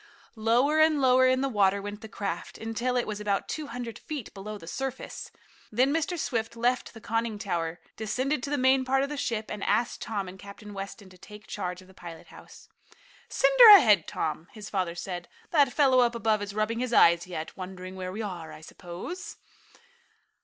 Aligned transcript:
Lower 0.35 0.79
and 0.79 0.99
lower 0.99 1.27
in 1.27 1.41
the 1.41 1.47
water 1.47 1.79
went 1.79 2.01
the 2.01 2.07
craft, 2.09 2.57
until 2.57 2.97
it 2.97 3.05
was 3.05 3.19
about 3.21 3.47
two 3.47 3.67
hundred 3.67 3.99
feet 3.99 4.33
below 4.33 4.57
the 4.57 4.65
surface. 4.65 5.29
Then 5.71 5.93
Mr. 5.93 6.17
Swift 6.17 6.55
left 6.55 6.95
the 6.95 6.99
conning 6.99 7.37
tower, 7.37 7.79
descended 7.97 8.41
to 8.41 8.49
the 8.49 8.57
main 8.57 8.83
part 8.83 9.03
of 9.03 9.09
the 9.09 9.15
ship, 9.15 9.51
and 9.51 9.63
asked 9.63 10.01
Tom 10.01 10.27
and 10.27 10.39
Captain 10.39 10.73
Weston 10.73 11.11
to 11.11 11.19
take 11.19 11.45
charge 11.45 11.83
of 11.83 11.87
the 11.87 11.93
pilot 11.93 12.29
house. 12.29 12.67
"Send 13.29 13.53
her 13.59 13.77
ahead, 13.77 14.07
Tom," 14.07 14.47
his 14.53 14.71
father 14.71 14.95
said. 14.95 15.27
"That 15.51 15.71
fellow 15.71 15.99
up 15.99 16.15
above 16.15 16.41
is 16.41 16.55
rubbing 16.55 16.79
his 16.79 16.93
eyes 16.93 17.27
yet, 17.27 17.55
wondering 17.55 17.95
where 17.95 18.11
we 18.11 18.23
are, 18.23 18.51
I 18.51 18.61
suppose." 18.61 19.35